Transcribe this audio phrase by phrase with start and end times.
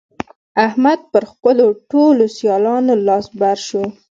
[0.67, 3.83] احمد پر خپلو ټولو سيالانو لاس بر شو.